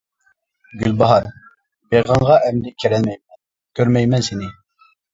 [0.79, 1.27] گۈلباھار،
[1.93, 3.39] بېغىڭغا ئەمدى كىرەلمەيمەن،
[3.81, 4.55] كۆرمەيمەن سېنى.